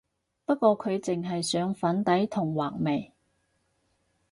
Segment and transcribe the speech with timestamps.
[0.45, 3.13] 不過佢淨係上粉底同畫眉